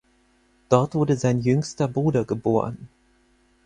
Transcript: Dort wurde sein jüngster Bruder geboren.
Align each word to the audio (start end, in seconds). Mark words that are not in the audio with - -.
Dort 0.69 0.95
wurde 0.95 1.15
sein 1.15 1.41
jüngster 1.41 1.87
Bruder 1.87 2.25
geboren. 2.25 2.89